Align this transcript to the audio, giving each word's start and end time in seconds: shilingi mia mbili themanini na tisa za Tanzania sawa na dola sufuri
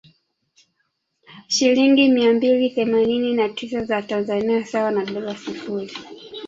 shilingi 1.47 2.07
mia 2.09 2.33
mbili 2.33 2.69
themanini 2.69 3.33
na 3.33 3.49
tisa 3.49 3.83
za 3.85 4.01
Tanzania 4.01 4.65
sawa 4.65 4.91
na 4.91 5.05
dola 5.05 5.37
sufuri 5.37 5.97